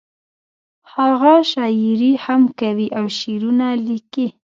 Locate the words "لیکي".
3.87-4.27